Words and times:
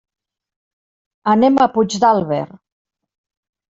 Anem 1.33 1.61
a 1.65 1.67
Puigdàlber. 1.75 2.43